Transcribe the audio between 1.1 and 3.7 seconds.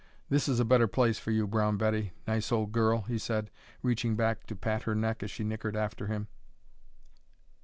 for you, Brown Betty, nice old girl," he said,